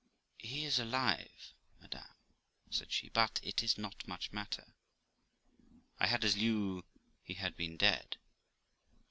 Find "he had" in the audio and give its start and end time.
7.21-7.55